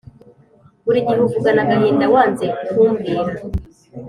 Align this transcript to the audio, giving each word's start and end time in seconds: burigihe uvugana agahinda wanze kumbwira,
burigihe 0.85 1.21
uvugana 1.23 1.61
agahinda 1.65 2.05
wanze 2.13 2.45
kumbwira, 2.69 3.31